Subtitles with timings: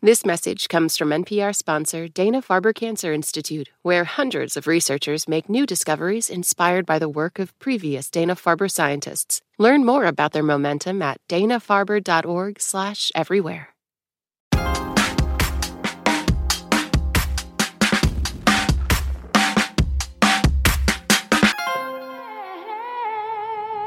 [0.00, 5.48] This message comes from NPR sponsor Dana Farber Cancer Institute, where hundreds of researchers make
[5.48, 9.42] new discoveries inspired by the work of previous Dana Farber scientists.
[9.58, 13.68] Learn more about their momentum at danafarber.org/everywhere.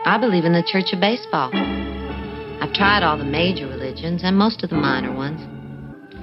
[0.04, 1.52] I believe in the Church of Baseball.
[2.62, 5.40] I've tried all the major religions and most of the minor ones.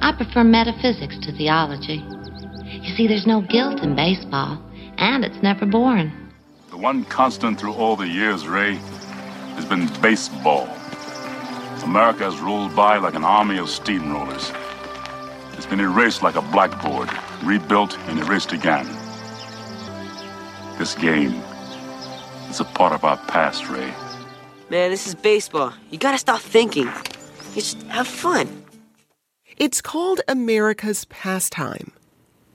[0.01, 2.05] I prefer metaphysics to theology.
[2.65, 4.63] You see, there's no guilt in baseball,
[4.97, 6.13] and it's never boring.
[6.71, 8.75] The one constant through all the years, Ray,
[9.57, 10.69] has been baseball.
[11.83, 14.55] America has rolled by like an army of steamrollers.
[15.55, 17.11] It's been erased like a blackboard,
[17.43, 18.87] rebuilt and erased again.
[20.79, 21.43] This game
[22.51, 23.93] is a part of our past, Ray.
[24.71, 25.73] Man, this is baseball.
[25.91, 26.89] You gotta stop thinking.
[27.55, 28.65] Just have fun.
[29.59, 31.91] It's called America's pastime.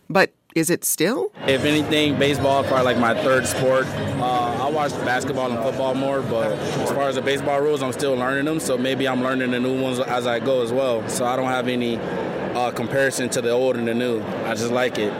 [0.09, 1.33] But is it still?
[1.45, 3.85] If anything, baseball is probably like my third sport.
[3.87, 7.91] Uh, I watch basketball and football more, but as far as the baseball rules, I'm
[7.91, 8.61] still learning them.
[8.61, 11.05] So maybe I'm learning the new ones as I go as well.
[11.09, 14.21] So I don't have any uh, comparison to the old and the new.
[14.45, 15.13] I just like it.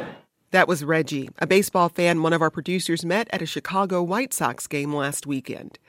[0.52, 4.34] That was Reggie, a baseball fan one of our producers met at a Chicago White
[4.34, 5.80] Sox game last weekend.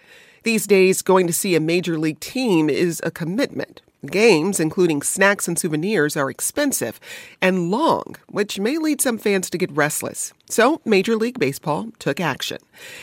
[0.42, 3.80] These days, going to see a major league team is a commitment.
[4.06, 6.98] Games, including snacks and souvenirs, are expensive
[7.40, 10.32] and long, which may lead some fans to get restless.
[10.48, 12.58] So, Major League Baseball took action.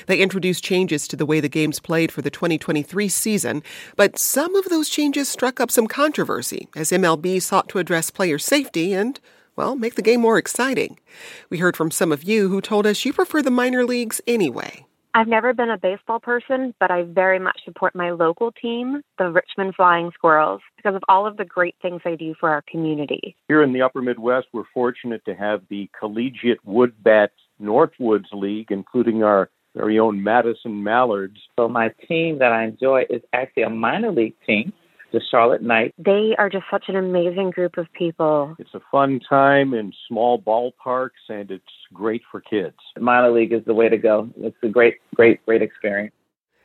[0.08, 3.64] They introduced changes to the way the games played for the 2023 season,
[3.96, 8.40] but some of those changes struck up some controversy as MLB sought to address player
[8.40, 9.20] safety and
[9.56, 10.98] well, make the game more exciting.
[11.50, 14.86] We heard from some of you who told us you prefer the minor leagues anyway.
[15.14, 19.30] I've never been a baseball person, but I very much support my local team, the
[19.30, 23.36] Richmond Flying Squirrels, because of all of the great things they do for our community.
[23.50, 27.30] Here in the upper Midwest, we're fortunate to have the Collegiate Woodbat
[27.62, 31.40] Northwoods League, including our very own Madison Mallards.
[31.58, 34.72] So my team that I enjoy is actually a minor league team
[35.12, 35.94] the Charlotte Knights.
[35.98, 38.56] They are just such an amazing group of people.
[38.60, 41.64] It's a fun time in small ballparks, and it's
[41.94, 42.76] great for kids.
[43.00, 44.30] Minor league is the way to go.
[44.38, 46.14] It's a great, great, great experience.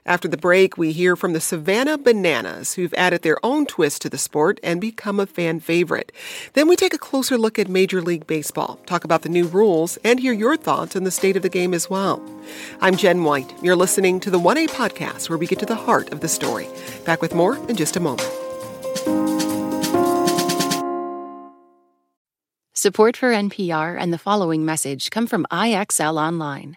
[0.07, 4.09] After the break, we hear from the Savannah Bananas, who've added their own twist to
[4.09, 6.13] the sport and become a fan favorite.
[6.53, 9.97] Then we take a closer look at Major League Baseball, talk about the new rules,
[10.05, 12.25] and hear your thoughts on the state of the game as well.
[12.81, 13.53] I'm Jen White.
[13.63, 16.69] You're listening to the 1A podcast, where we get to the heart of the story.
[17.05, 18.31] Back with more in just a moment.
[22.75, 26.77] Support for NPR and the following message come from IXL Online.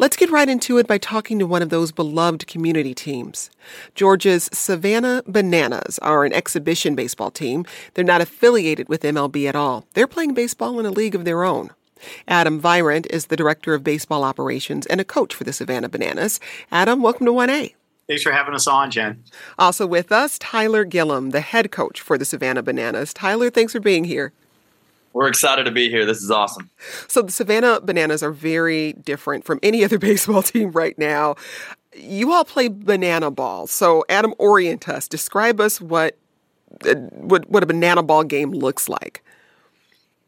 [0.00, 3.50] Let's get right into it by talking to one of those beloved community teams.
[3.96, 7.66] Georgia's Savannah Bananas are an exhibition baseball team.
[7.94, 9.86] They're not affiliated with MLB at all.
[9.94, 11.70] They're playing baseball in a league of their own.
[12.28, 16.38] Adam Virant is the director of baseball operations and a coach for the Savannah Bananas.
[16.70, 17.74] Adam, welcome to 1A.
[18.06, 19.24] Thanks for having us on, Jen.
[19.58, 23.12] Also with us, Tyler Gillum, the head coach for the Savannah Bananas.
[23.12, 24.32] Tyler, thanks for being here.
[25.18, 26.06] We're excited to be here.
[26.06, 26.70] This is awesome.
[27.08, 31.34] So the Savannah Bananas are very different from any other baseball team right now.
[31.92, 33.66] You all play banana ball.
[33.66, 35.08] So Adam, orient us.
[35.08, 36.16] Describe us what
[36.86, 39.24] uh, what what a banana ball game looks like.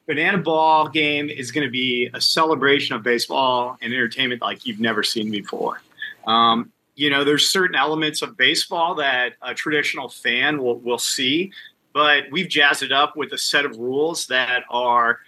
[0.08, 4.80] Banana ball game is going to be a celebration of baseball and entertainment like you've
[4.80, 5.80] never seen before.
[6.26, 11.52] Um, you know, there's certain elements of baseball that a traditional fan will will see
[11.92, 15.20] but we've jazzed it up with a set of rules that are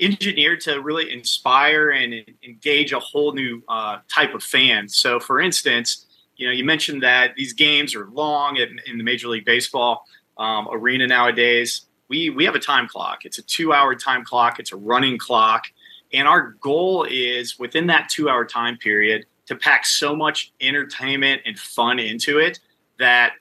[0.00, 4.88] engineered to really inspire and engage a whole new uh, type of fan.
[4.88, 6.06] So, for instance,
[6.36, 10.04] you know, you mentioned that these games are long in, in the Major League Baseball
[10.36, 11.82] um, arena nowadays.
[12.08, 13.24] We we have a time clock.
[13.24, 14.58] It's a two-hour time clock.
[14.58, 15.64] It's a running clock,
[16.12, 21.58] and our goal is within that two-hour time period to pack so much entertainment and
[21.58, 22.58] fun into it
[22.98, 23.34] that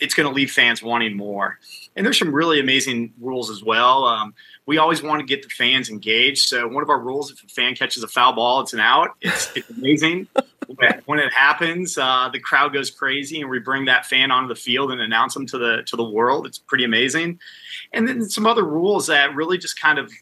[0.00, 1.58] it's going to leave fans wanting more.
[1.94, 4.04] And there's some really amazing rules as well.
[4.04, 4.34] Um,
[4.66, 6.44] we always want to get the fans engaged.
[6.44, 9.10] So one of our rules, if a fan catches a foul ball, it's an out.
[9.20, 10.28] It's, it's amazing.
[11.06, 14.54] when it happens, uh, the crowd goes crazy, and we bring that fan onto the
[14.54, 16.46] field and announce them to the to the world.
[16.46, 17.40] It's pretty amazing.
[17.92, 20.12] And then some other rules that really just kind of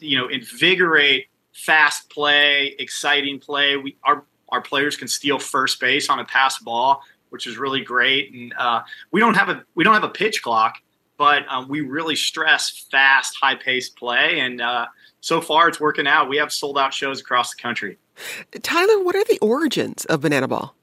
[0.00, 3.76] you know invigorate fast play, exciting play.
[3.76, 7.82] We our our players can steal first base on a pass ball, which is really
[7.82, 8.32] great.
[8.32, 10.78] And uh, we don't have a we don't have a pitch clock,
[11.16, 14.40] but um, we really stress fast, high paced play.
[14.40, 14.86] And uh,
[15.20, 16.28] so far, it's working out.
[16.28, 17.98] We have sold out shows across the country.
[18.62, 20.74] Tyler, what are the origins of Banana Ball?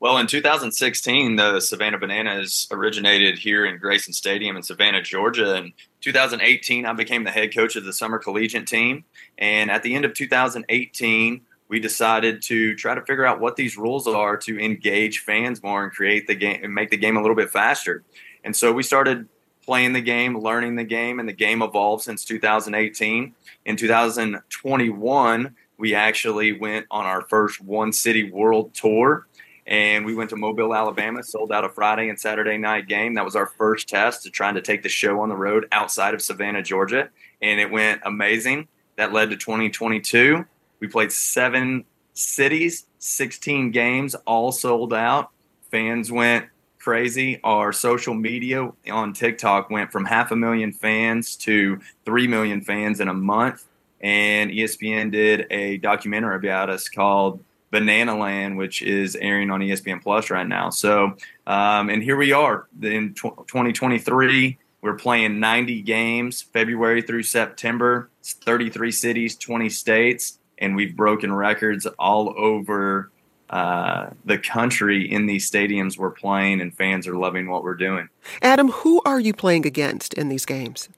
[0.00, 5.56] Well, in 2016, the Savannah Bananas originated here in Grayson Stadium in Savannah, Georgia.
[5.56, 9.04] In 2018, I became the head coach of the summer collegiate team.
[9.36, 13.76] And at the end of 2018, we decided to try to figure out what these
[13.76, 17.20] rules are to engage fans more and create the game and make the game a
[17.20, 18.02] little bit faster.
[18.42, 19.28] And so we started
[19.64, 23.34] playing the game, learning the game, and the game evolved since 2018.
[23.66, 29.28] In 2021, we actually went on our first one city world tour
[29.64, 33.14] and we went to Mobile, Alabama, sold out a Friday and Saturday night game.
[33.14, 36.14] That was our first test to trying to take the show on the road outside
[36.14, 38.66] of Savannah, Georgia, and it went amazing.
[38.96, 40.44] That led to 2022.
[40.80, 41.84] We played seven
[42.14, 45.30] cities, 16 games, all sold out.
[45.70, 46.46] Fans went
[46.78, 47.40] crazy.
[47.44, 53.00] Our social media on TikTok went from half a million fans to 3 million fans
[53.00, 53.66] in a month.
[54.00, 60.02] And ESPN did a documentary about us called Banana Land, which is airing on ESPN
[60.02, 60.70] Plus right now.
[60.70, 61.16] So,
[61.46, 64.58] um, and here we are in 2023.
[64.80, 68.08] We're playing 90 games, February through September.
[68.20, 73.10] It's 33 cities, 20 states and we've broken records all over
[73.50, 78.08] uh, the country in these stadiums we're playing, and fans are loving what we're doing.
[78.42, 80.88] Adam, who are you playing against in these games?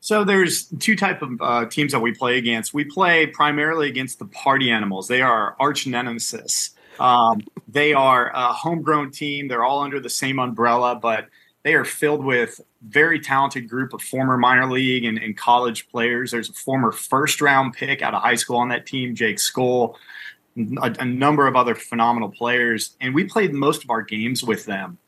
[0.00, 2.72] So there's two type of uh, teams that we play against.
[2.72, 5.08] We play primarily against the Party Animals.
[5.08, 6.70] They are arch nemesis.
[7.00, 9.48] Um, they are a homegrown team.
[9.48, 11.26] They're all under the same umbrella, but
[11.64, 16.30] they are filled with very talented group of former minor league and, and, college players.
[16.30, 19.96] There's a former first round pick out of high school on that team, Jake Skole,
[20.56, 22.96] a, a number of other phenomenal players.
[23.00, 24.98] And we played most of our games with them.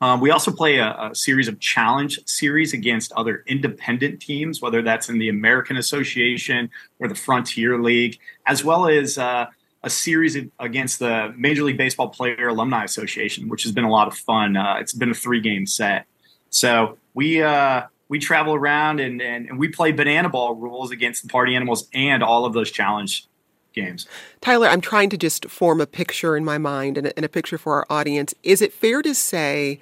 [0.00, 4.80] Um, we also play a, a, series of challenge series against other independent teams, whether
[4.80, 9.46] that's in the American Association or the Frontier League, as well as uh,
[9.82, 14.06] a series against the Major League Baseball Player Alumni Association, which has been a lot
[14.06, 14.56] of fun.
[14.56, 16.06] Uh, it's been a three game set.
[16.50, 21.22] So we uh, we travel around and, and, and we play banana ball rules against
[21.22, 23.26] the party animals and all of those challenge
[23.74, 24.06] games.
[24.40, 27.28] Tyler, I'm trying to just form a picture in my mind and a, and a
[27.28, 28.34] picture for our audience.
[28.42, 29.78] Is it fair to say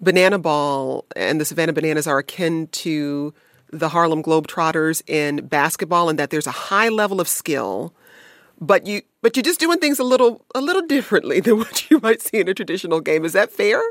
[0.00, 3.32] banana ball and the Savannah Bananas are akin to
[3.72, 7.94] the Harlem Globetrotters in basketball and that there's a high level of skill
[8.60, 11.98] but you but you're just doing things a little a little differently than what you
[12.02, 13.24] might see in a traditional game.
[13.24, 13.82] Is that fair?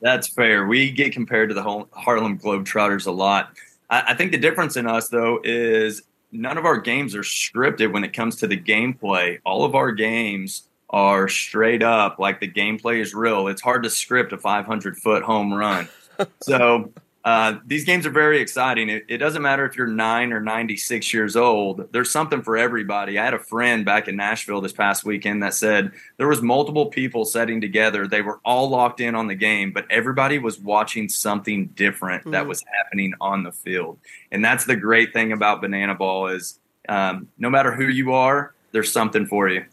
[0.00, 0.66] That's fair.
[0.66, 3.52] We get compared to the Harlem Globetrotters a lot.
[3.88, 6.02] I, I think the difference in us though is
[6.32, 9.38] none of our games are scripted when it comes to the gameplay.
[9.44, 13.48] All of our games are straight up like the gameplay is real.
[13.48, 15.88] It's hard to script a 500 foot home run.
[16.42, 16.92] so
[17.22, 18.88] uh, these games are very exciting.
[18.88, 21.86] It, it, doesn't matter if you're nine or 96 years old.
[21.92, 23.18] There's something for everybody.
[23.18, 26.86] I had a friend back in Nashville this past weekend that said there was multiple
[26.86, 28.06] people sitting together.
[28.06, 32.30] They were all locked in on the game, but everybody was watching something different mm-hmm.
[32.30, 33.98] that was happening on the field.
[34.32, 36.58] And that's the great thing about Banana Ball is
[36.88, 39.64] um, no matter who you are, there's something for you.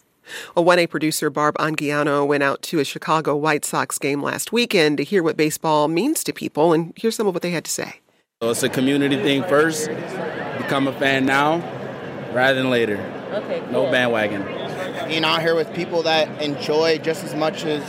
[0.56, 4.98] Well, 1A producer Barb Anguiano went out to a Chicago White Sox game last weekend
[4.98, 7.72] to hear what baseball means to people, and here's some of what they had to
[7.72, 8.00] say.
[8.42, 9.90] So it's a community thing first.
[10.58, 11.58] Become a fan now
[12.34, 12.98] rather than later.
[13.34, 13.62] Okay.
[13.62, 13.72] Cool.
[13.72, 14.44] No bandwagon.
[15.08, 17.84] Being out here with people that enjoy just as much as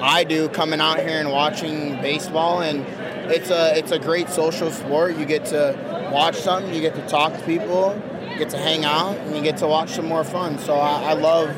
[0.00, 2.84] I do, coming out here and watching baseball, and
[3.30, 5.16] it's a it's a great social sport.
[5.16, 8.84] You get to watch something, you get to talk to people, you get to hang
[8.84, 10.58] out and you get to watch some more fun.
[10.58, 11.48] So I, I love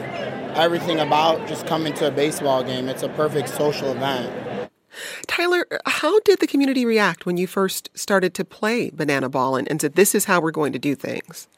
[0.57, 2.88] everything about just coming to a baseball game.
[2.88, 4.71] It's a perfect social event.
[5.26, 9.69] Tyler, how did the community react when you first started to play banana ball and,
[9.71, 11.49] and said, this is how we're going to do things?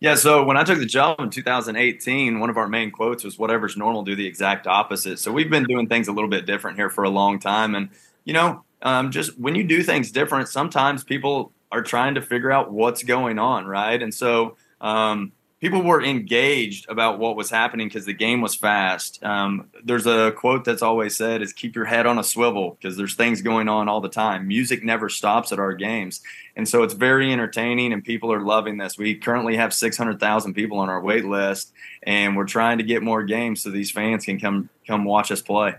[0.00, 3.36] Yeah, so when I took the job in 2018, one of our main quotes was
[3.36, 5.18] whatever's normal, do the exact opposite.
[5.18, 7.74] So we've been doing things a little bit different here for a long time.
[7.74, 7.88] And,
[8.24, 12.52] you know, um, just when you do things different, sometimes people are trying to figure
[12.52, 14.00] out what's going on, right?
[14.00, 19.22] And so, um, people were engaged about what was happening because the game was fast.
[19.24, 22.96] Um, there's a quote that's always said is keep your head on a swivel because
[22.96, 24.46] there's things going on all the time.
[24.46, 26.20] Music never stops at our games.
[26.54, 28.98] And so it's very entertaining and people are loving this.
[28.98, 31.72] We currently have 600,000 people on our wait list
[32.04, 35.42] and we're trying to get more games so these fans can come come watch us
[35.42, 35.74] play.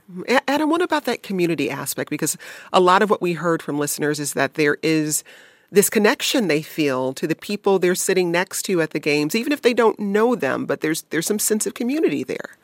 [0.47, 2.11] Adam, what about that community aspect?
[2.11, 2.37] Because
[2.71, 5.23] a lot of what we heard from listeners is that there is
[5.71, 9.51] this connection they feel to the people they're sitting next to at the games, even
[9.51, 12.57] if they don't know them, but there's there's some sense of community there.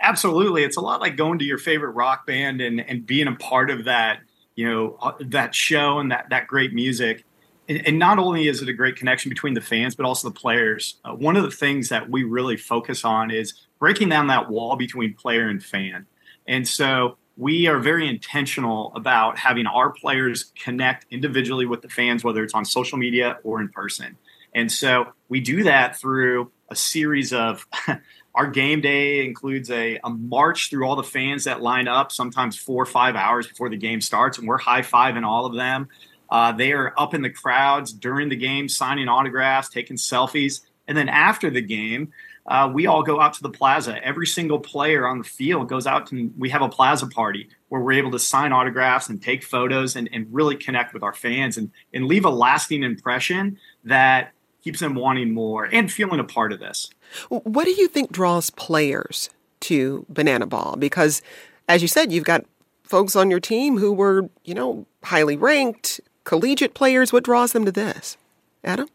[0.00, 0.64] Absolutely.
[0.64, 3.70] It's a lot like going to your favorite rock band and, and being a part
[3.70, 4.20] of that,
[4.56, 7.24] you know, uh, that show and that, that great music.
[7.68, 10.34] And, and not only is it a great connection between the fans, but also the
[10.34, 10.96] players.
[11.04, 14.76] Uh, one of the things that we really focus on is breaking down that wall
[14.76, 16.06] between player and fan.
[16.46, 22.22] And so we are very intentional about having our players connect individually with the fans,
[22.22, 24.16] whether it's on social media or in person.
[24.54, 27.66] And so we do that through a series of
[28.34, 32.56] our game day includes a, a march through all the fans that line up, sometimes
[32.56, 35.88] four or five hours before the game starts, and we're high fiving all of them.
[36.30, 40.60] Uh, they are up in the crowds during the game, signing autographs, taking selfies.
[40.88, 42.12] And then after the game,
[42.46, 44.02] uh, we all go out to the plaza.
[44.04, 47.80] Every single player on the field goes out and we have a plaza party where
[47.80, 51.56] we're able to sign autographs and take photos and, and really connect with our fans
[51.56, 54.32] and, and leave a lasting impression that
[54.62, 56.90] keeps them wanting more and feeling a part of this.
[57.28, 60.76] What do you think draws players to Banana Ball?
[60.78, 61.22] Because,
[61.68, 62.44] as you said, you've got
[62.82, 67.12] folks on your team who were, you know, highly ranked, collegiate players.
[67.12, 68.16] What draws them to this?
[68.62, 68.88] Adam?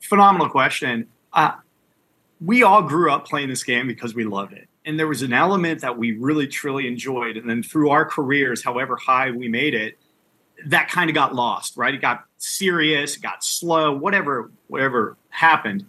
[0.00, 1.08] Phenomenal question.
[1.32, 1.52] Uh,
[2.44, 4.68] we all grew up playing this game because we loved it.
[4.84, 7.36] And there was an element that we really, truly enjoyed.
[7.36, 9.98] And then through our careers, however high we made it,
[10.66, 11.94] that kind of got lost, right?
[11.94, 15.86] It got serious, it got slow, whatever, whatever happened.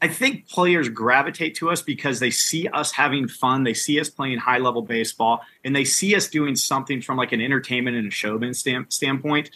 [0.00, 4.10] I think players gravitate to us because they see us having fun, they see us
[4.10, 8.08] playing high level baseball, and they see us doing something from like an entertainment and
[8.08, 9.50] a showman stand, standpoint.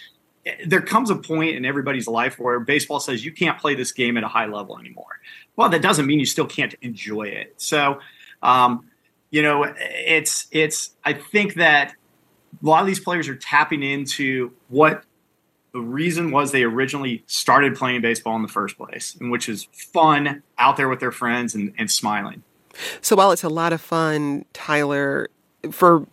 [0.66, 4.16] There comes a point in everybody's life where baseball says you can't play this game
[4.16, 5.20] at a high level anymore
[5.60, 7.52] well, that doesn't mean you still can't enjoy it.
[7.58, 8.00] So,
[8.42, 8.88] um,
[9.30, 10.94] you know, it's it's.
[11.04, 11.92] I think that
[12.62, 15.04] a lot of these players are tapping into what
[15.74, 19.68] the reason was they originally started playing baseball in the first place, and which is
[19.92, 22.42] fun out there with their friends and, and smiling.
[23.02, 25.28] So while it's a lot of fun, Tyler,
[25.70, 26.06] for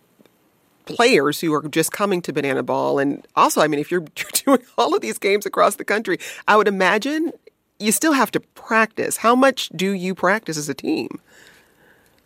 [0.94, 4.56] players who are just coming to Banana Ball, and also, I mean, if you're, you're
[4.56, 7.32] doing all of these games across the country, I would imagine
[7.78, 9.18] you still have to practice.
[9.18, 11.20] How much do you practice as a team?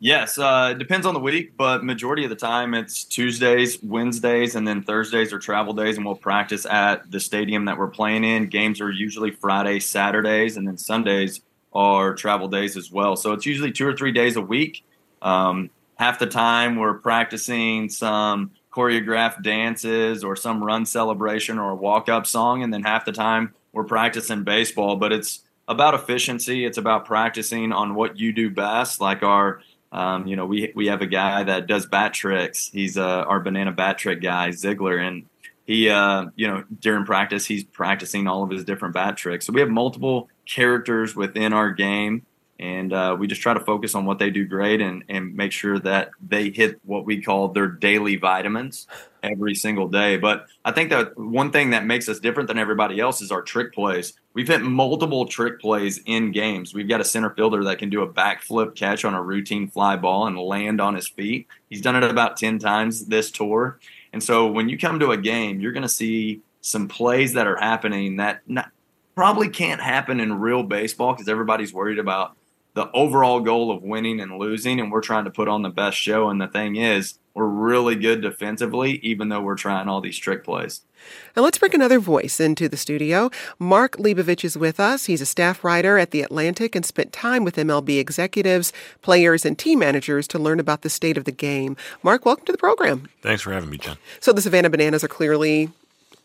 [0.05, 4.57] Yes, uh, it depends on the week, but majority of the time it's Tuesdays, Wednesdays,
[4.57, 8.25] and then Thursdays are travel days, and we'll practice at the stadium that we're playing
[8.25, 8.49] in.
[8.49, 11.41] Games are usually Friday, Saturdays, and then Sundays
[11.73, 13.15] are travel days as well.
[13.15, 14.85] So it's usually two or three days a week.
[15.23, 21.75] Um, half the time we're practicing some choreographed dances or some run celebration or a
[21.75, 26.65] walk up song, and then half the time we're practicing baseball, but it's about efficiency.
[26.65, 29.01] It's about practicing on what you do best.
[29.01, 32.69] Like our, um, you know, we we have a guy that does bat tricks.
[32.73, 35.27] He's uh, our banana bat trick guy, Ziegler, and
[35.65, 39.47] he, uh, you know, during practice, he's practicing all of his different bat tricks.
[39.47, 42.27] So we have multiple characters within our game
[42.63, 45.51] and uh, we just try to focus on what they do great and, and make
[45.51, 48.87] sure that they hit what we call their daily vitamins
[49.21, 50.17] every single day.
[50.17, 53.43] But I think that one thing that makes us different than everybody else is our
[53.43, 54.13] trick plays.
[54.33, 56.73] We've hit multiple trick plays in games.
[56.73, 59.97] We've got a center fielder that can do a backflip catch on a routine fly
[59.97, 61.49] ball and land on his feet.
[61.69, 63.81] He's done it about 10 times this tour.
[64.13, 67.49] And so when you come to a game, you're going to see some plays that
[67.49, 68.71] are happening that not,
[69.17, 72.37] probably can't happen in real baseball because everybody's worried about
[72.75, 75.97] the overall goal of winning and losing, and we're trying to put on the best
[75.99, 76.29] show.
[76.29, 80.45] And the thing is, we're really good defensively, even though we're trying all these trick
[80.45, 80.83] plays.
[81.37, 83.31] Now let's bring another voice into the studio.
[83.59, 85.07] Mark Leibovich is with us.
[85.07, 89.59] He's a staff writer at The Atlantic and spent time with MLB executives, players, and
[89.59, 91.77] team managers to learn about the state of the game.
[92.03, 93.09] Mark, welcome to the program.
[93.23, 93.97] Thanks for having me, Jen.
[94.21, 95.71] So the Savannah Bananas are clearly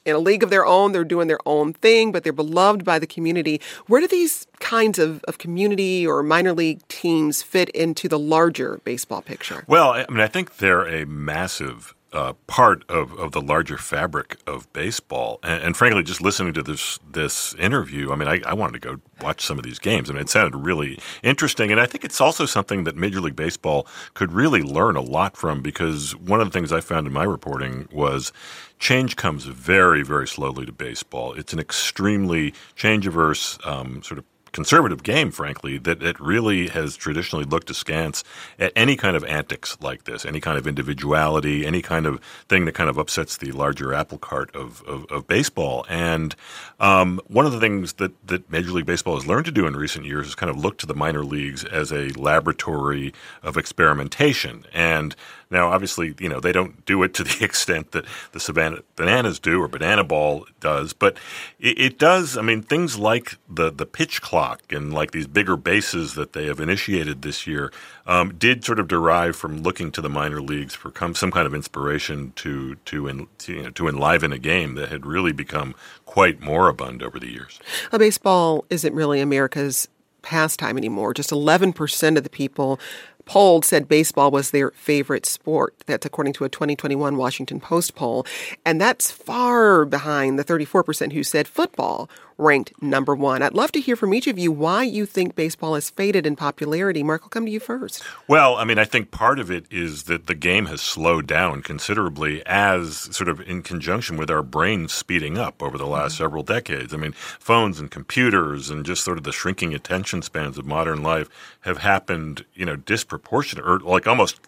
[0.07, 0.93] in a league of their own.
[0.93, 3.61] They're doing their own thing, but they're beloved by the community.
[3.87, 8.79] Where do these kinds of, of community or minor league teams fit into the larger
[8.83, 9.65] baseball picture?
[9.67, 14.37] Well, I mean, I think they're a massive uh, part of, of the larger fabric
[14.47, 15.39] of baseball.
[15.43, 18.87] And, and, frankly, just listening to this this interview, I mean, I, I, wanted to
[18.87, 20.09] go watch some of these games.
[20.09, 21.69] I mean, it sounded really interesting.
[21.69, 25.35] And I think it's also something that Major League Baseball could really learn a lot
[25.35, 28.31] from because one of the things I found in my reporting was
[28.79, 31.33] change comes very, very slowly to baseball.
[31.33, 34.25] It's an extremely change averse um, sort of
[34.57, 38.23] conservative game, frankly, that it really has traditionally looked askance
[38.57, 42.19] at any kind of antics like this, any kind of individuality, any kind of
[42.49, 45.85] thing that kind of upsets the larger apple cart of, of, of baseball.
[45.89, 46.35] And
[46.79, 49.75] um, one of the things that, that Major League Baseball has learned to do in
[49.75, 54.65] recent years is kind of look to the minor leagues as a laboratory of experimentation.
[54.73, 55.15] And
[55.49, 59.39] now, obviously, you know, they don't do it to the extent that the Savannah Bananas
[59.39, 61.17] do or Banana Ball does, but
[61.59, 62.37] it, it, does.
[62.37, 66.45] I mean, things like the, the pitch clock and like these bigger bases that they
[66.47, 67.71] have initiated this year
[68.05, 71.53] um, did sort of derive from looking to the minor leagues for some kind of
[71.53, 75.75] inspiration to, to, en, to, you know, to enliven a game that had really become
[76.05, 77.59] quite moribund over the years.
[77.97, 79.87] Baseball isn't really America's
[80.21, 81.13] pastime anymore.
[81.13, 82.79] Just 11% of the people
[83.27, 85.75] polled said baseball was their favorite sport.
[85.85, 88.25] That's according to a 2021 Washington Post poll.
[88.65, 93.41] And that's far behind the 34% who said football ranked number one.
[93.41, 96.35] I'd love to hear from each of you why you think baseball has faded in
[96.35, 97.03] popularity.
[97.03, 98.03] Mark, I'll come to you first.
[98.27, 101.61] Well, I mean, I think part of it is that the game has slowed down
[101.61, 106.23] considerably as sort of in conjunction with our brains speeding up over the last mm-hmm.
[106.23, 106.93] several decades.
[106.93, 111.01] I mean, phones and computers and just sort of the shrinking attention spans of modern
[111.01, 111.29] life
[111.61, 114.39] have happened, you know, disproportionate or like almost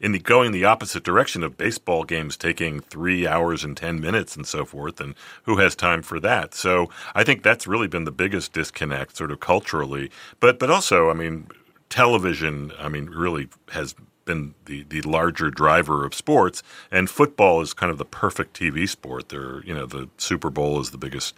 [0.00, 4.36] in the going the opposite direction of baseball games taking three hours and 10 minutes
[4.36, 5.00] and so forth.
[5.00, 6.54] And who has time for that?
[6.54, 10.10] So I think that's really been the biggest disconnect sort of culturally.
[10.40, 11.48] But, but also, I mean,
[11.88, 13.94] television, I mean, really has
[14.28, 18.88] been the, the larger driver of sports, and football is kind of the perfect TV
[18.88, 19.30] sport.
[19.30, 21.34] There, you know, the Super Bowl is the biggest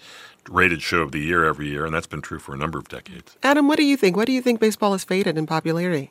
[0.51, 2.89] rated show of the year every year, and that's been true for a number of
[2.89, 3.37] decades.
[3.43, 4.17] Adam, what do you think?
[4.17, 6.11] What do you think baseball has faded in popularity?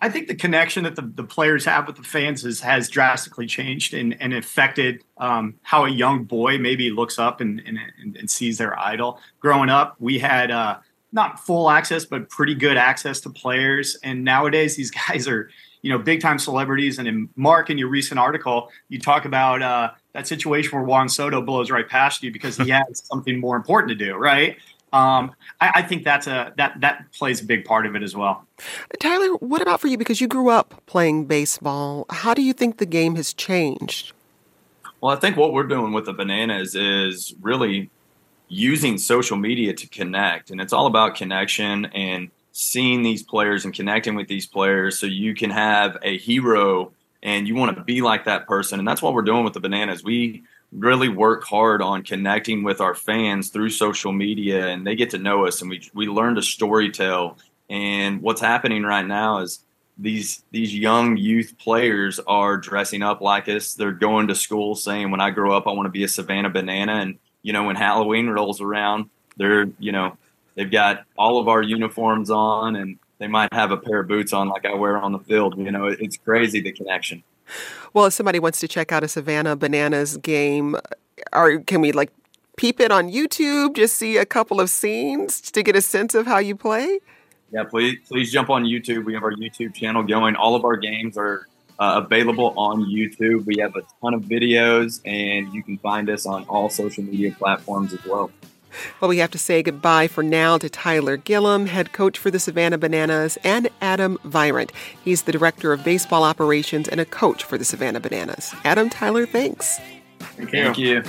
[0.00, 3.46] I think the connection that the, the players have with the fans is, has drastically
[3.46, 7.78] changed and, and affected um, how a young boy maybe looks up and, and,
[8.16, 9.18] and, sees their idol.
[9.40, 10.78] Growing up, we had uh,
[11.12, 13.96] not full access, but pretty good access to players.
[14.02, 15.50] And nowadays, these guys are,
[15.80, 16.98] you know, big time celebrities.
[16.98, 21.08] And in Mark, in your recent article, you talk about uh, that situation where Juan
[21.08, 24.58] Soto blows right past you because he has something more important to do, right?
[24.96, 28.16] Um, I, I, think that's a that that plays a big part of it as
[28.16, 28.46] well.
[28.98, 29.98] Tyler, what about for you?
[29.98, 32.06] Because you grew up playing baseball.
[32.08, 34.12] How do you think the game has changed?
[35.00, 37.90] Well, I think what we're doing with the bananas is really
[38.48, 43.74] using social media to connect, and it's all about connection and seeing these players and
[43.74, 48.00] connecting with these players, so you can have a hero and you want to be
[48.00, 50.02] like that person, and that's what we're doing with the bananas.
[50.02, 50.44] We
[50.76, 55.18] really work hard on connecting with our fans through social media and they get to
[55.18, 57.36] know us and we we learn to storytell
[57.70, 59.64] and what's happening right now is
[59.98, 63.72] these these young youth players are dressing up like us.
[63.72, 66.50] They're going to school saying when i grow up i want to be a savannah
[66.50, 66.92] banana.
[66.96, 70.16] And you know when halloween rolls around they're you know
[70.56, 74.32] they've got all of our uniforms on and they might have a pair of boots
[74.32, 77.22] on like i wear on the field you know it's crazy the connection
[77.92, 80.76] well, if somebody wants to check out a Savannah Bananas game,
[81.32, 82.12] or can we like
[82.56, 86.26] peep it on YouTube, just see a couple of scenes to get a sense of
[86.26, 87.00] how you play?
[87.52, 89.04] Yeah, please please jump on YouTube.
[89.04, 90.36] We have our YouTube channel going.
[90.36, 91.46] All of our games are
[91.78, 93.46] uh, available on YouTube.
[93.46, 97.32] We have a ton of videos, and you can find us on all social media
[97.32, 98.30] platforms as well.
[99.00, 102.38] Well, we have to say goodbye for now to Tyler Gillum, head coach for the
[102.38, 104.70] Savannah Bananas, and Adam Virant.
[105.04, 108.54] He's the director of baseball operations and a coach for the Savannah Bananas.
[108.64, 109.78] Adam, Tyler, thanks.
[110.18, 110.62] Thank you.
[110.62, 111.02] Thank you.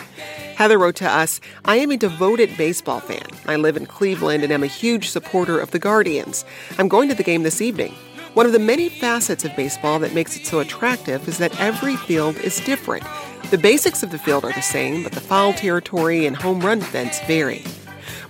[0.56, 3.28] Heather wrote to us I am a devoted baseball fan.
[3.46, 6.46] I live in Cleveland and am a huge supporter of the Guardians.
[6.78, 7.94] I'm going to the game this evening.
[8.34, 11.96] One of the many facets of baseball that makes it so attractive is that every
[11.96, 13.04] field is different.
[13.50, 16.82] The basics of the field are the same, but the foul territory and home run
[16.82, 17.64] fence vary.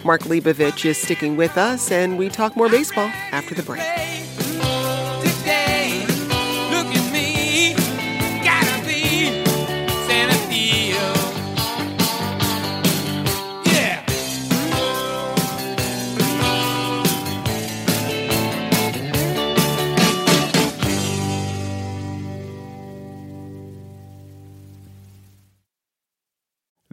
[0.03, 4.16] Mark Leibovich is sticking with us, and we talk more baseball after the break.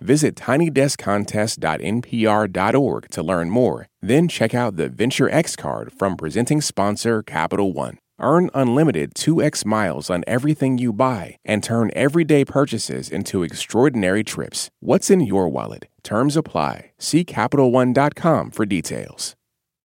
[0.00, 3.86] Visit tinydeskcontest.npr.org to learn more.
[4.00, 7.98] Then check out the Venture X card from presenting sponsor Capital One.
[8.18, 14.70] Earn unlimited 2x miles on everything you buy and turn everyday purchases into extraordinary trips.
[14.80, 15.86] What's in your wallet?
[16.02, 16.92] Terms apply.
[16.98, 19.34] See CapitalOne.com for details.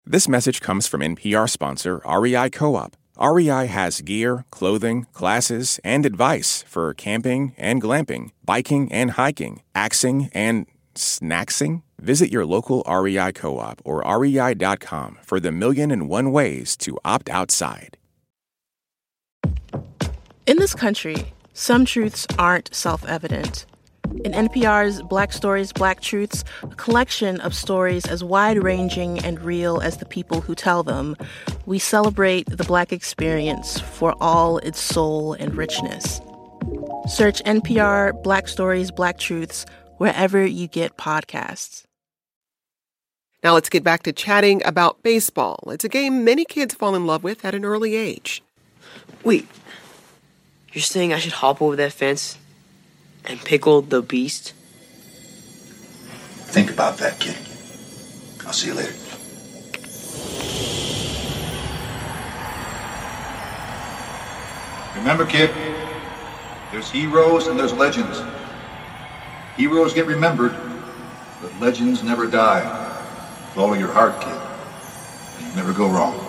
[0.05, 2.95] This message comes from NPR sponsor REI Co op.
[3.19, 10.29] REI has gear, clothing, classes, and advice for camping and glamping, biking and hiking, axing
[10.33, 11.83] and snacksing.
[11.99, 16.97] Visit your local REI co op or rei.com for the million and one ways to
[17.03, 17.97] opt outside.
[20.45, 23.65] In this country, some truths aren't self evident.
[24.25, 29.79] In NPR's Black Stories, Black Truths, a collection of stories as wide ranging and real
[29.81, 31.15] as the people who tell them,
[31.67, 36.21] we celebrate the Black experience for all its soul and richness.
[37.07, 39.65] Search NPR Black Stories, Black Truths
[39.99, 41.83] wherever you get podcasts.
[43.43, 45.59] Now let's get back to chatting about baseball.
[45.67, 48.41] It's a game many kids fall in love with at an early age.
[49.23, 49.47] Wait,
[50.73, 52.38] you're saying I should hop over that fence
[53.25, 54.53] and pickle the beast?
[56.49, 57.37] Think about that, kid.
[58.45, 58.93] I'll see you later.
[64.95, 65.51] Remember, kid,
[66.71, 68.21] there's heroes and there's legends.
[69.55, 70.55] Heroes get remembered,
[71.41, 72.63] but legends never die.
[73.53, 74.41] Follow your heart, kid.
[75.37, 76.28] And you never go wrong.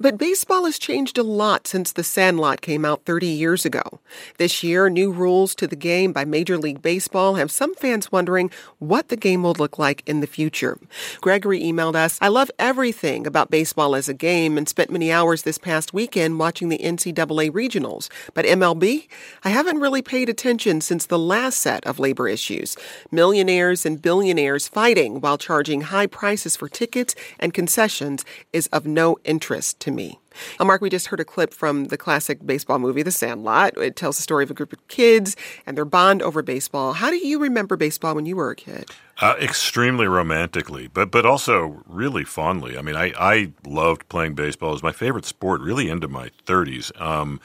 [0.00, 3.98] But baseball has changed a lot since The Sandlot came out 30 years ago.
[4.36, 8.52] This year, new rules to the game by Major League Baseball have some fans wondering
[8.78, 10.78] what the game will look like in the future.
[11.20, 15.42] Gregory emailed us I love everything about baseball as a game and spent many hours
[15.42, 18.08] this past weekend watching the NCAA regionals.
[18.34, 19.08] But MLB?
[19.42, 22.76] I haven't really paid attention since the last set of labor issues.
[23.10, 29.18] Millionaires and billionaires fighting while charging high prices for tickets and concessions is of no
[29.24, 30.20] interest to me.
[30.60, 33.76] Now, Mark, we just heard a clip from the classic baseball movie, The Sandlot.
[33.76, 35.34] It tells the story of a group of kids
[35.66, 36.92] and their bond over baseball.
[36.92, 38.90] How do you remember baseball when you were a kid?
[39.20, 42.78] Uh, extremely romantically, but but also really fondly.
[42.78, 44.68] I mean, I, I loved playing baseball.
[44.70, 46.98] It was my favorite sport, really into my 30s.
[47.00, 47.40] Um,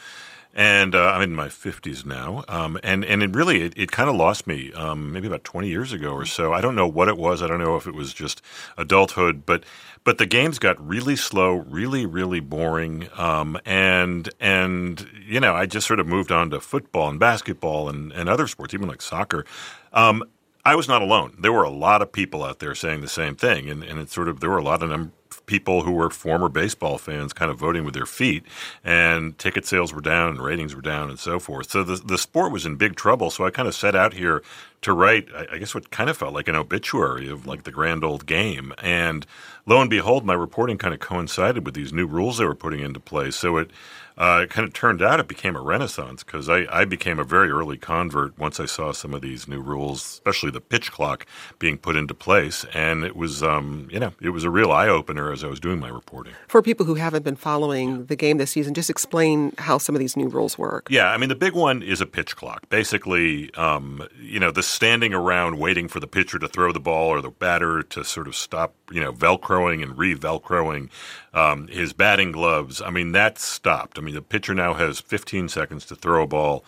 [0.53, 4.09] and uh, I'm in my 50s now, um, and and it really it, it kind
[4.09, 6.53] of lost me um, maybe about 20 years ago or so.
[6.53, 7.41] I don't know what it was.
[7.41, 8.41] I don't know if it was just
[8.77, 9.63] adulthood, but
[10.03, 15.65] but the games got really slow, really really boring, um, and and you know I
[15.65, 19.01] just sort of moved on to football and basketball and and other sports, even like
[19.01, 19.45] soccer.
[19.91, 20.23] Um,
[20.65, 21.35] I was not alone.
[21.39, 24.13] There were a lot of people out there saying the same thing, and, and it's
[24.13, 25.11] sort of there were a lot of them
[25.45, 28.43] people who were former baseball fans kind of voting with their feet,
[28.83, 31.69] and ticket sales were down, and ratings were down, and so forth.
[31.71, 33.29] So the the sport was in big trouble.
[33.29, 34.41] So I kind of set out here
[34.81, 38.03] to write, I guess, what kind of felt like an obituary of like the grand
[38.03, 38.73] old game.
[38.81, 39.25] And
[39.65, 42.81] lo and behold, my reporting kind of coincided with these new rules they were putting
[42.81, 43.37] into place.
[43.37, 43.71] So it
[44.17, 47.23] uh, it kind of turned out it became a renaissance because I, I, became a
[47.23, 51.25] very early convert once I saw some of these new rules, especially the pitch clock
[51.57, 54.87] being put into place, and it was um, you know it was a real eye
[54.87, 56.33] opener as I was doing my reporting.
[56.47, 59.99] For people who haven't been following the game this season, just explain how some of
[59.99, 60.87] these new rules work.
[60.89, 62.69] Yeah, I mean the big one is a pitch clock.
[62.69, 67.09] Basically, um, you know, the standing around waiting for the pitcher to throw the ball
[67.09, 70.89] or the batter to sort of stop, you know, velcroing and re-velcroing
[71.33, 72.81] um, his batting gloves.
[72.81, 73.97] I mean, that's stopped.
[73.97, 76.63] I mean, the pitcher now has 15 seconds to throw a ball,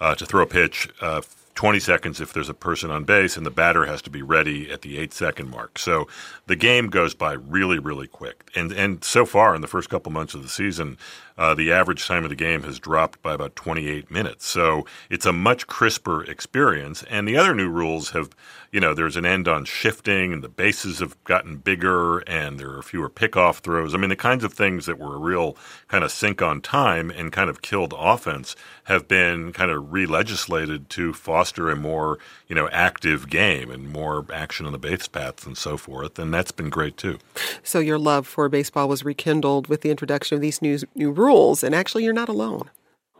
[0.00, 0.88] uh, to throw a pitch.
[1.00, 1.22] Uh,
[1.60, 4.70] 20 seconds if there's a person on base, and the batter has to be ready
[4.70, 5.78] at the eight second mark.
[5.78, 6.08] So
[6.46, 8.50] the game goes by really, really quick.
[8.54, 10.96] And and so far in the first couple months of the season,
[11.36, 14.46] uh, the average time of the game has dropped by about 28 minutes.
[14.46, 17.02] So it's a much crisper experience.
[17.10, 18.30] And the other new rules have
[18.72, 22.70] you know, there's an end on shifting and the bases have gotten bigger and there
[22.70, 23.94] are fewer pickoff throws.
[23.94, 25.56] I mean, the kinds of things that were a real
[25.88, 28.54] kind of sink on time and kind of killed offense
[28.84, 34.24] have been kind of re-legislated to foster a more, you know, active game and more
[34.32, 36.18] action on the base paths and so forth.
[36.18, 37.18] And that's been great too.
[37.64, 41.64] So your love for baseball was rekindled with the introduction of these new, new rules.
[41.64, 42.70] And actually, you're not alone.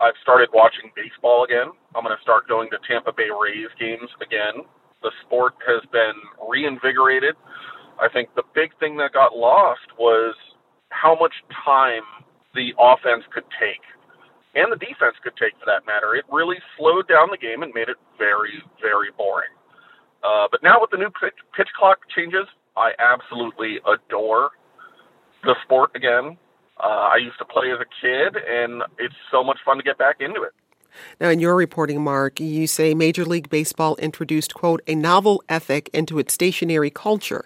[0.01, 1.73] I've started watching baseball again.
[1.95, 4.65] I'm going to start going to Tampa Bay Rays games again
[5.03, 6.17] the sport has been
[6.49, 7.35] reinvigorated.
[8.01, 10.35] I think the big thing that got lost was
[10.91, 11.35] how much
[11.65, 12.03] time
[12.55, 13.85] the offense could take
[14.55, 16.15] and the defense could take for that matter.
[16.15, 19.55] It really slowed down the game and made it very, very boring.
[20.23, 24.51] Uh, but now with the new pitch, pitch clock changes, I absolutely adore
[25.45, 26.37] the sport again.
[26.83, 29.99] Uh, I used to play as a kid, and it's so much fun to get
[29.99, 30.53] back into it.
[31.21, 35.91] Now, in your reporting, Mark, you say Major League Baseball introduced, quote, a novel ethic
[35.93, 37.45] into its stationary culture.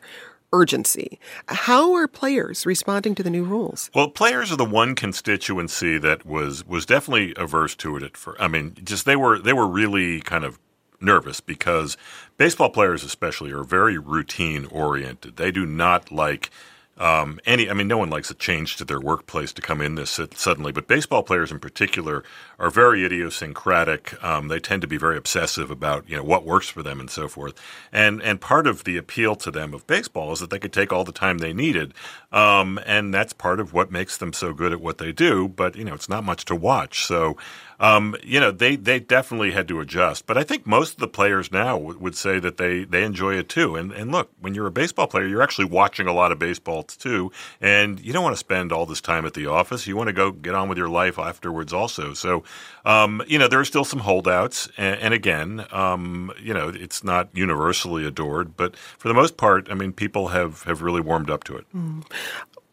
[0.53, 1.19] Urgency.
[1.49, 3.91] How are players responding to the new rules?
[3.93, 8.41] Well, players are the one constituency that was was definitely averse to it at first.
[8.41, 10.61] I mean, just they were they were really kind of
[11.01, 11.97] nervous because
[12.37, 15.37] baseball players especially are very routine oriented.
[15.37, 16.51] They do not like
[16.97, 19.97] um, any, I mean, no one likes a change to their workplace to come in
[19.97, 22.23] this suddenly, but baseball players in particular
[22.59, 24.23] are very idiosyncratic.
[24.23, 27.11] Um, they tend to be very obsessive about you know what works for them and
[27.11, 27.61] so forth.
[27.93, 30.93] And and part of the appeal to them of baseball is that they could take
[30.93, 31.95] all the time they needed,
[32.35, 35.49] um, and that's part of what makes them so good at what they do.
[35.49, 37.37] But you know, it's not much to watch, so
[37.81, 40.27] um, you know, they, they definitely had to adjust.
[40.27, 43.35] But I think most of the players now w- would say that they, they enjoy
[43.35, 43.77] it too.
[43.77, 46.85] And, and look, when you're a baseball player, you're actually watching a lot of baseball
[46.85, 47.33] too.
[47.61, 49.87] And you don't want to spend all this time at the office.
[49.87, 52.15] You want to go get on with your life afterwards also.
[52.15, 52.45] So,
[52.85, 54.69] um, you know, there are still some holdouts.
[54.77, 58.57] And, and again, um, you know, it's not universally adored.
[58.57, 61.67] But for the most part, I mean, people have, have really warmed up to it.
[61.75, 62.05] Mm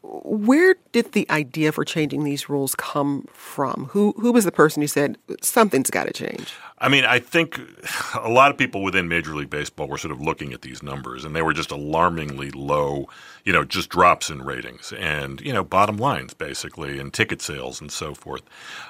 [0.04, 3.86] where did the idea for changing these rules come from?
[3.92, 6.54] Who who was the person who said something's got to change?
[6.80, 7.60] I mean, I think
[8.16, 11.24] a lot of people within Major League Baseball were sort of looking at these numbers,
[11.24, 13.08] and they were just alarmingly low.
[13.46, 17.80] You know, just drops in ratings and you know bottom lines basically, and ticket sales
[17.80, 18.44] and so forth.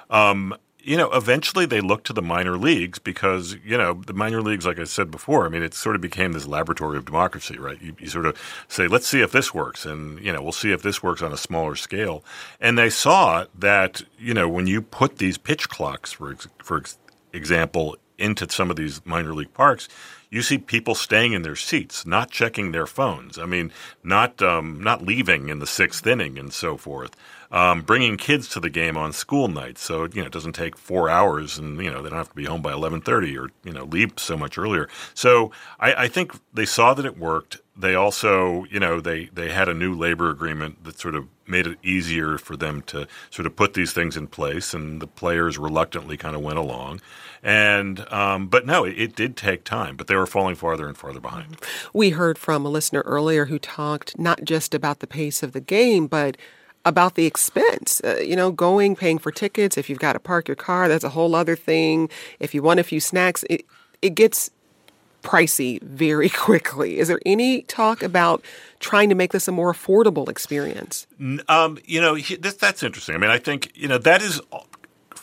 [0.10, 4.42] Um, you know, eventually they looked to the minor leagues because, you know, the minor
[4.42, 7.58] leagues, like I said before, I mean, it sort of became this laboratory of democracy,
[7.58, 7.82] right?
[7.82, 9.86] You, you, sort of say, let's see if this works.
[9.86, 12.24] And, you know, we'll see if this works on a smaller scale.
[12.60, 16.84] And they saw that, you know, when you put these pitch clocks, for, for
[17.34, 19.88] example, into some of these minor league parks,
[20.30, 23.38] you see people staying in their seats, not checking their phones.
[23.38, 23.72] I mean,
[24.04, 27.16] not um, not leaving in the sixth inning and so forth
[27.52, 29.82] um, bringing kids to the game on school nights.
[29.82, 32.36] So you know it doesn't take four hours, and you know they don't have to
[32.36, 34.88] be home by eleven thirty or you know leave so much earlier.
[35.14, 37.60] So I, I think they saw that it worked.
[37.76, 41.66] They also, you know, they, they had a new labor agreement that sort of made
[41.66, 45.58] it easier for them to sort of put these things in place, and the players
[45.58, 47.02] reluctantly kind of went along.
[47.42, 50.98] And um, but no, it, it, did take time, but they were falling farther and
[50.98, 51.58] farther behind.
[51.94, 55.62] We heard from a listener earlier who talked not just about the pace of the
[55.62, 56.38] game, but
[56.86, 58.02] about the expense.
[58.04, 59.78] Uh, you know, going, paying for tickets.
[59.78, 62.10] If you've got to park your car, that's a whole other thing.
[62.40, 63.66] If you want a few snacks, it,
[64.02, 64.50] it gets
[65.24, 67.00] pricey very quickly.
[67.00, 68.44] Is there any talk about
[68.80, 71.08] trying to make this a more affordable experience?
[71.48, 73.16] Um, you know, this, that's interesting.
[73.16, 74.42] I mean, I think, you know, that is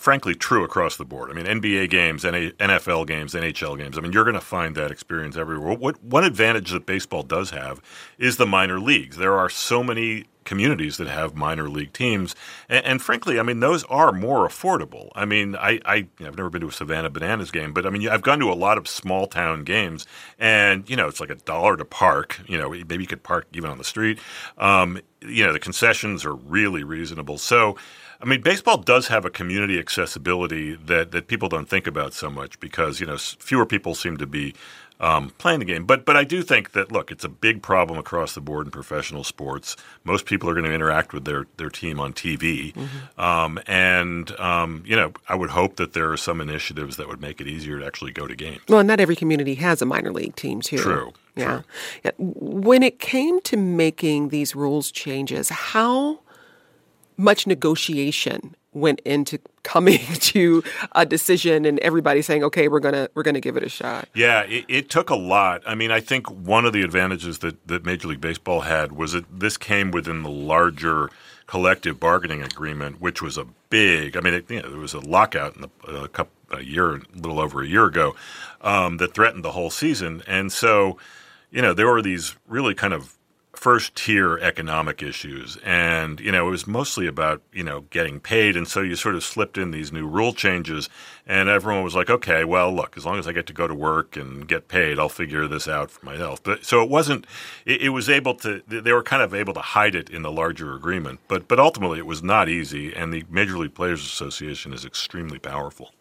[0.09, 1.31] frankly true across the board.
[1.31, 3.99] I mean, NBA games, NFL games, NHL games.
[3.99, 5.77] I mean, you're going to find that experience everywhere.
[5.77, 7.83] What one advantage that baseball does have
[8.17, 9.19] is the minor leagues.
[9.19, 12.35] There are so many communities that have minor league teams,
[12.71, 15.11] and, and frankly, I mean, those are more affordable.
[15.15, 18.09] I mean, I, I have never been to a Savannah Bananas game, but I mean,
[18.09, 20.07] I've gone to a lot of small town games,
[20.39, 22.41] and you know, it's like a dollar to park.
[22.47, 24.21] You know, maybe you could park even on the street.
[24.57, 27.37] Um, you know, the concessions are really reasonable.
[27.37, 27.77] So
[28.21, 32.29] I mean, baseball does have a community accessibility that, that people don't think about so
[32.29, 34.55] much because you know fewer people seem to be
[35.01, 35.85] um, playing the game.
[35.85, 38.71] But but I do think that look, it's a big problem across the board in
[38.71, 39.77] professional sports.
[40.05, 43.21] Most people are going to interact with their their team on TV, mm-hmm.
[43.21, 47.21] um, and um, you know I would hope that there are some initiatives that would
[47.21, 48.63] make it easier to actually go to games.
[48.69, 50.79] Well, not every community has a minor league team too.
[50.79, 51.13] True.
[51.37, 51.63] Yeah.
[52.05, 52.11] yeah.
[52.19, 56.19] When it came to making these rules changes, how
[57.19, 63.23] much negotiation went into coming to a decision and everybody saying okay we're gonna we're
[63.23, 64.09] gonna give it a shot.
[64.15, 65.63] Yeah it, it, took a lot.
[65.67, 69.13] I mean i think one of the advantages that, that major league baseball had was
[69.13, 71.11] that this came within the larger
[71.47, 75.01] collective bargaining agreement which was a big i mean it, you know, there was a
[75.01, 78.15] lockout in the, a, couple, a year a little over a year ago
[78.61, 80.23] um, that threatened the whole season.
[80.27, 80.99] And so
[81.51, 83.18] you know there were these really kind of
[83.59, 85.59] first tier economic issues.
[85.65, 88.57] And, you know, it was mostly about, you know, getting paid.
[88.57, 90.89] And so you sort of slipped in these new rule changes
[91.29, 93.75] and everyone was like, okay, well, look, as long as I get to go to
[93.75, 96.43] work and get paid, I'll figure this out for myself.
[96.43, 97.27] But so it wasn't,
[97.67, 100.33] it, it, was able to, they were kind of able to hide it in the
[100.33, 101.21] larger agreement.
[101.29, 102.95] But, but ultimately, it was not easy.
[102.95, 105.93] And the Major League Players Association is extremely powerful.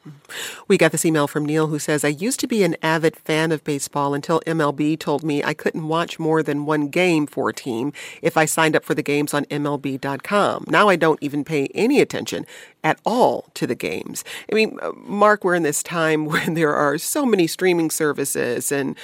[0.69, 3.51] We got this email from Neil who says, I used to be an avid fan
[3.51, 7.53] of baseball until MLB told me I couldn't watch more than one game for a
[7.53, 10.65] team if I signed up for the games on MLB.com.
[10.69, 12.45] Now I don't even pay any attention
[12.83, 14.23] at all to the games.
[14.51, 18.71] I mean, uh, Mark, we're in this time when there are so many streaming services
[18.71, 18.97] and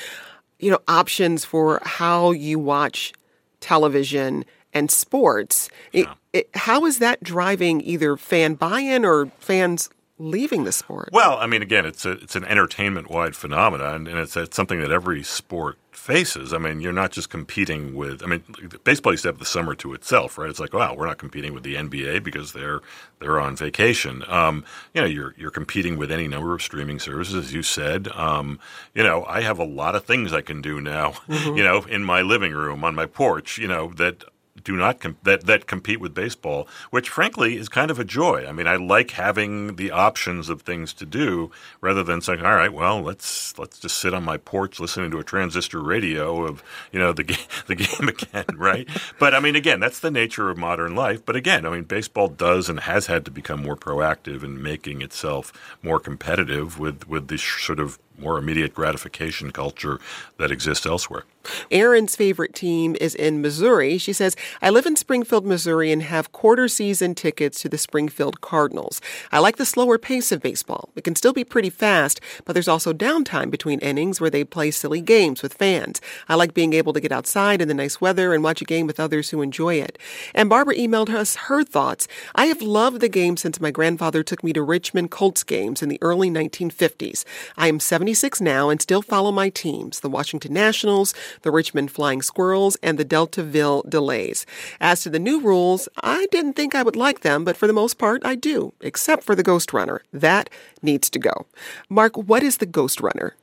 [0.60, 3.14] you know options for how you watch
[3.60, 5.70] television and sports.
[5.92, 6.14] Yeah.
[6.34, 11.10] It, it, how is that driving either fan buy-in or fans leaving the sport.
[11.12, 14.80] Well, I mean, again, it's a, it's an entertainment wide phenomenon, and it's, it's something
[14.80, 16.52] that every sport faces.
[16.52, 18.24] I mean, you're not just competing with.
[18.24, 18.44] I mean,
[18.84, 20.50] baseball used to have the summer to itself, right?
[20.50, 22.82] It's like, wow, we're not competing with the NBA because they're
[23.20, 24.22] they're on vacation.
[24.28, 28.10] Um, you know, you're you're competing with any number of streaming services, as you said.
[28.10, 28.60] Um,
[28.94, 31.14] you know, I have a lot of things I can do now.
[31.34, 31.58] Mm-hmm.
[31.58, 33.58] You know, in my living room, on my porch.
[33.58, 34.24] You know that
[34.64, 38.46] do not com- that that compete with baseball, which frankly is kind of a joy.
[38.48, 42.56] I mean, I like having the options of things to do rather than saying, "All
[42.56, 46.64] right, well, let's let's just sit on my porch listening to a transistor radio of
[46.92, 47.24] you know the
[47.68, 48.88] the game again, right?"
[49.20, 51.26] but I mean, again, that's the nature of modern life.
[51.26, 55.02] But again, I mean, baseball does and has had to become more proactive in making
[55.02, 60.00] itself more competitive with with this sort of more immediate gratification culture
[60.38, 61.24] that exists elsewhere.
[61.72, 63.98] Erin's favorite team is in Missouri.
[63.98, 68.42] She says, I live in Springfield, Missouri, and have quarter season tickets to the Springfield
[68.42, 69.02] Cardinals.
[69.32, 70.90] I like the slower pace of baseball.
[70.96, 74.72] It can still be pretty fast, but there's also downtime between innings where they play
[74.72, 76.00] silly games with fans.
[76.30, 78.88] I like being able to get outside in the nice weather and watch a game
[78.88, 79.98] with others who enjoy it.
[80.34, 82.08] And Barbara emailed us her thoughts.
[82.36, 85.90] I have loved the game since my grandfather took me to Richmond Colts games in
[85.90, 87.26] the early 1950s.
[87.58, 91.14] I am 76 now and still follow my teams, the Washington Nationals,
[91.44, 94.46] the Richmond Flying Squirrels, and the Deltaville Delays.
[94.82, 97.72] As to the new rules, I didn't think I would like them, but for the
[97.72, 100.02] most part, I do, except for the Ghost Runner.
[100.12, 100.50] That
[100.82, 101.46] needs to go.
[101.88, 103.38] Mark, what is the Ghost Runner?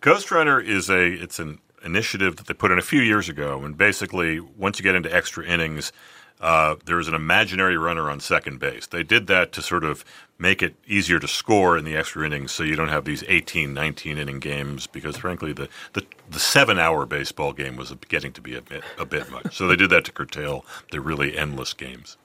[0.00, 3.62] Ghost Runner is a it's an initiative that they put in a few years ago,
[3.62, 5.92] and basically, once you get into extra innings,
[6.42, 8.86] uh, there is an imaginary runner on second base.
[8.86, 10.04] They did that to sort of
[10.38, 13.72] make it easier to score in the extra innings so you don't have these 18,
[13.72, 18.40] 19 inning games because, frankly, the, the, the seven hour baseball game was getting to
[18.40, 19.56] be a bit, a bit much.
[19.56, 22.16] So they did that to curtail the really endless games.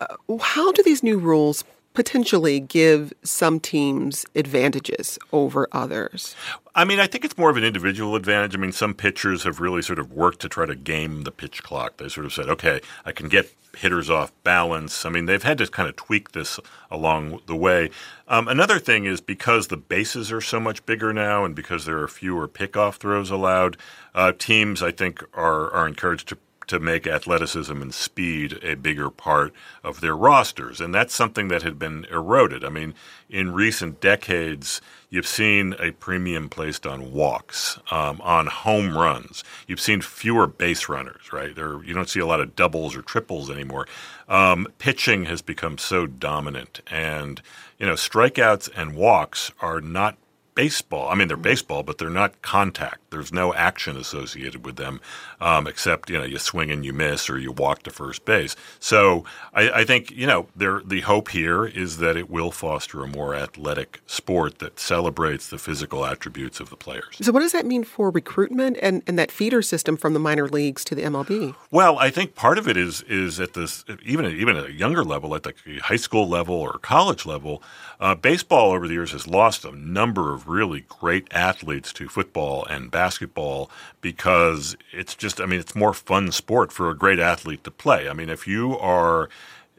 [0.00, 1.62] Uh, how do these new rules
[1.94, 6.34] potentially give some teams advantages over others?
[6.74, 8.54] I mean, I think it's more of an individual advantage.
[8.54, 11.62] I mean, some pitchers have really sort of worked to try to game the pitch
[11.62, 11.98] clock.
[11.98, 15.04] They sort of said, okay, I can get hitters off balance.
[15.04, 17.90] I mean, they've had to kind of tweak this along the way.
[18.28, 21.98] Um, another thing is because the bases are so much bigger now and because there
[21.98, 23.76] are fewer pickoff throws allowed,
[24.14, 26.38] uh, teams, I think, are, are encouraged to
[26.72, 29.52] to make athleticism and speed a bigger part
[29.84, 30.80] of their rosters.
[30.80, 32.64] And that's something that had been eroded.
[32.64, 32.94] I mean,
[33.28, 34.80] in recent decades,
[35.10, 39.44] you've seen a premium placed on walks, um, on home runs.
[39.66, 41.54] You've seen fewer base runners, right?
[41.54, 43.86] There, you don't see a lot of doubles or triples anymore.
[44.26, 47.42] Um, pitching has become so dominant, and
[47.78, 50.16] you know, strikeouts and walks are not
[50.54, 51.08] baseball.
[51.08, 52.98] I mean, they're baseball, but they're not contact.
[53.10, 55.00] There's no action associated with them,
[55.40, 58.56] um, except you know you swing and you miss or you walk to first base.
[58.80, 63.06] So I, I think you know the hope here is that it will foster a
[63.06, 67.16] more athletic sport that celebrates the physical attributes of the players.
[67.20, 70.48] So what does that mean for recruitment and, and that feeder system from the minor
[70.48, 71.54] leagues to the MLB?
[71.70, 75.04] Well, I think part of it is is at this even even at a younger
[75.04, 77.62] level, at the high school level or college level.
[78.00, 82.64] Uh, baseball over the years has lost a number of really great athletes to football
[82.66, 87.64] and basketball because it's just, I mean, it's more fun sport for a great athlete
[87.64, 88.08] to play.
[88.08, 89.28] I mean, if you are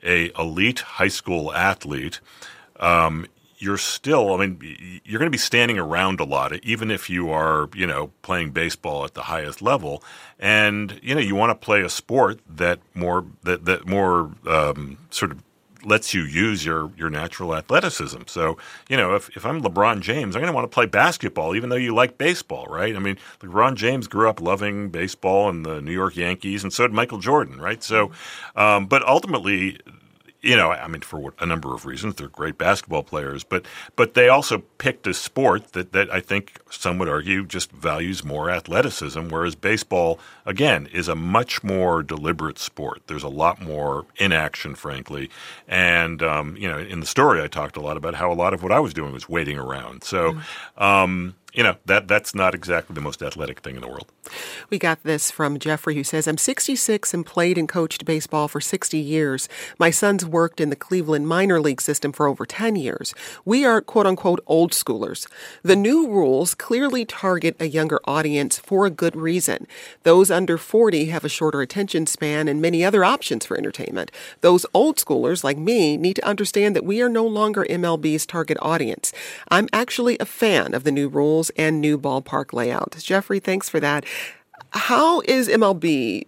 [0.04, 2.19] a elite high school athlete,
[2.80, 3.26] um,
[3.58, 7.30] you're still, I mean, you're going to be standing around a lot, even if you
[7.30, 10.04] are, you know, playing baseball at the highest level.
[10.38, 14.97] And, you know, you want to play a sport that more, that, that more um,
[15.12, 15.41] sort of
[15.85, 18.23] lets you use your your natural athleticism.
[18.27, 18.57] So,
[18.89, 21.69] you know, if, if I'm LeBron James, I'm going to want to play basketball, even
[21.69, 22.95] though you like baseball, right?
[22.95, 26.87] I mean, LeBron James grew up loving baseball and the New York Yankees, and so
[26.87, 27.83] did Michael Jordan, right?
[27.83, 28.11] So,
[28.55, 29.79] um, but ultimately,
[30.43, 34.13] you know, I mean, for a number of reasons, they're great basketball players, but but
[34.13, 38.49] they also picked a sport that, that I think some would argue just values more
[38.49, 43.03] athleticism, whereas baseball, again, is a much more deliberate sport.
[43.08, 45.29] There's a lot more inaction, frankly,
[45.65, 48.53] and um, you know, in the story, I talked a lot about how a lot
[48.53, 50.03] of what I was doing was waiting around.
[50.03, 50.34] So.
[50.34, 50.84] Mm-hmm.
[50.84, 54.11] Um, you know that that's not exactly the most athletic thing in the world.
[54.69, 58.59] We got this from Jeffrey, who says, "I'm 66 and played and coached baseball for
[58.59, 59.47] 60 years.
[59.78, 63.13] My sons worked in the Cleveland minor league system for over 10 years.
[63.45, 65.28] We are quote unquote old schoolers.
[65.61, 69.67] The new rules clearly target a younger audience for a good reason.
[70.01, 74.11] Those under 40 have a shorter attention span and many other options for entertainment.
[74.41, 78.57] Those old schoolers like me need to understand that we are no longer MLB's target
[78.61, 79.13] audience.
[79.49, 82.95] I'm actually a fan of the new rules." And new ballpark layout.
[82.99, 84.05] Jeffrey, thanks for that.
[84.71, 86.25] How is MLB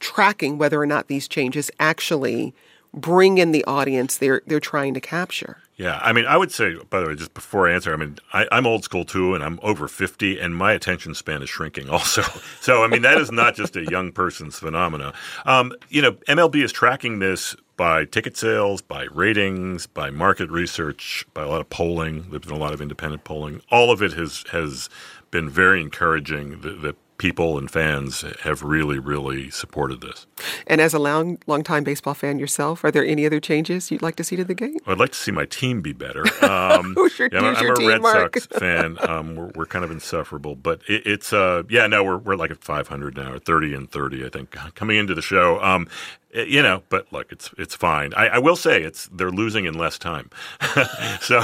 [0.00, 2.54] tracking whether or not these changes actually
[2.92, 5.58] bring in the audience they're they're trying to capture.
[5.76, 8.18] Yeah, I mean, I would say, by the way, just before I answer, I mean,
[8.34, 11.88] I, am old school too, and I'm over 50, and my attention span is shrinking
[11.90, 12.22] also.
[12.60, 15.14] So, I mean, that is not just a young person's phenomena.
[15.46, 21.24] Um, you know, MLB is tracking this by ticket sales, by ratings, by market research,
[21.32, 22.26] by a lot of polling.
[22.28, 23.62] There's been a lot of independent polling.
[23.70, 24.90] All of it has has
[25.30, 26.60] been very encouraging.
[26.60, 30.26] The people and fans have really, really supported this.
[30.66, 34.16] And as a long, long-time baseball fan yourself, are there any other changes you'd like
[34.16, 34.78] to see to the game?
[34.86, 36.24] I'd like to see my team be better.
[36.50, 38.38] Um, who's your, yeah, I'm, I'm a team, Red Mark?
[38.38, 38.96] Sox fan.
[39.08, 42.50] Um, we're, we're kind of insufferable, but it, it's uh, yeah, no, we're we're like
[42.50, 45.62] at 500 now, or 30 and 30, I think, coming into the show.
[45.62, 45.86] Um,
[46.32, 48.14] you know, but look, it's it's fine.
[48.14, 50.30] I, I will say it's they're losing in less time,
[51.20, 51.42] so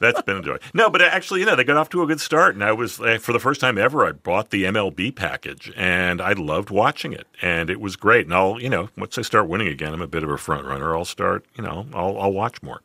[0.00, 0.56] that's been a joy.
[0.72, 3.00] No, but actually, you know, they got off to a good start, and I was
[3.00, 7.12] uh, for the first time ever, I bought the MLB package, and I loved watching
[7.12, 8.26] it, and it was great.
[8.26, 10.66] And I'll, you know, once they start winning again, I'm a bit of a front
[10.66, 10.96] runner.
[10.96, 12.80] I'll start, you know, I'll I'll watch more.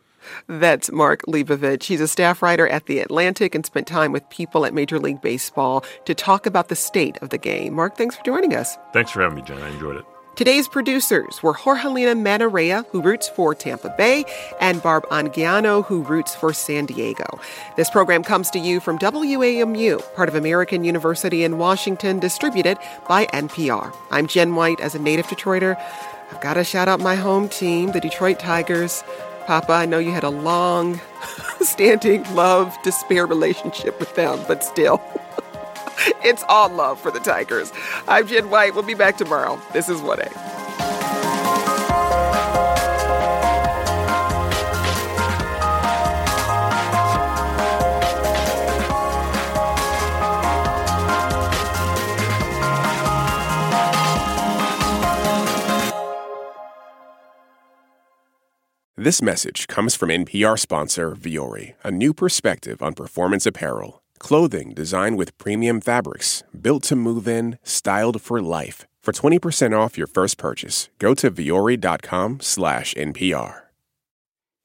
[0.48, 1.84] That's Mark Leibovich.
[1.84, 5.22] He's a staff writer at The Atlantic and spent time with people at Major League
[5.22, 7.74] Baseball to talk about the state of the game.
[7.74, 8.78] Mark, thanks for joining us.
[8.94, 9.62] Thanks for having me, Jen.
[9.62, 10.06] I enjoyed it.
[10.40, 14.24] Today's producers were Jorgelina Manna-Rea, who roots for Tampa Bay,
[14.62, 17.26] and Barb Angiano, who roots for San Diego.
[17.76, 23.26] This program comes to you from WAMU, part of American University in Washington, distributed by
[23.26, 23.94] NPR.
[24.12, 24.80] I'm Jen White.
[24.80, 25.76] As a native Detroiter,
[26.32, 29.04] I've got to shout out my home team, the Detroit Tigers.
[29.46, 31.02] Papa, I know you had a long
[31.60, 35.02] standing love despair relationship with them, but still.
[36.24, 37.72] it's all love for the Tigers.
[38.08, 38.74] I'm Jen White.
[38.74, 39.60] We'll be back tomorrow.
[39.74, 40.60] This is 1A.
[58.96, 64.04] This message comes from NPR sponsor Vuori, a new perspective on performance apparel.
[64.20, 68.86] Clothing designed with premium fabrics, built to move in, styled for life.
[69.02, 73.62] For 20% off your first purchase, go to vuori.com slash NPR.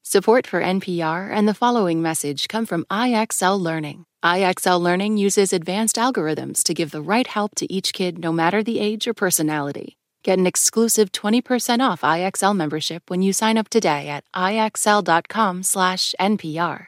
[0.03, 4.05] Support for NPR and the following message come from IXL Learning.
[4.23, 8.61] IXL Learning uses advanced algorithms to give the right help to each kid no matter
[8.61, 9.97] the age or personality.
[10.21, 16.87] Get an exclusive 20% off IXL membership when you sign up today at IXL.com/NPR.